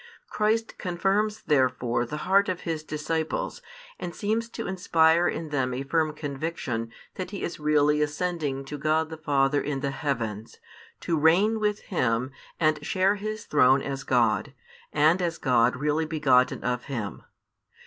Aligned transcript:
Christ 0.31 0.79
confirms 0.79 1.43
therefore 1.43 2.07
the 2.07 2.17
heart 2.25 2.49
of 2.49 2.61
His 2.61 2.81
disciples, 2.81 3.61
and 3.99 4.15
seems 4.15 4.49
to 4.49 4.65
inspire 4.65 5.27
in 5.27 5.49
them 5.49 5.75
a 5.75 5.83
firm 5.83 6.13
conviction 6.15 6.91
that 7.17 7.29
He 7.29 7.43
is 7.43 7.59
really 7.59 8.01
ascending 8.01 8.65
to 8.65 8.79
God 8.79 9.09
the 9.11 9.17
Father 9.17 9.61
in 9.61 9.81
the 9.81 9.91
heavens, 9.91 10.57
to 11.01 11.19
reign 11.19 11.59
with 11.59 11.81
Him 11.81 12.31
and 12.59 12.83
share 12.83 13.13
His 13.13 13.45
throne 13.45 13.83
as 13.83 14.03
God, 14.03 14.53
and 14.91 15.21
as 15.21 15.37
God 15.37 15.75
really 15.75 16.07
begotten 16.07 16.63
of 16.63 16.85
Him. 16.85 17.21